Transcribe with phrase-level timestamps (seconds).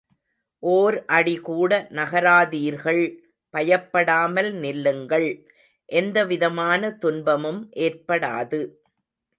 [0.63, 3.03] ஓர் அடிகூட நகராதீர்கள்,
[3.53, 5.29] பயப்படாமல் நில்லுங்கள்,
[5.89, 8.61] எந்தவிதமான துன்பமும் ஏற்படாது.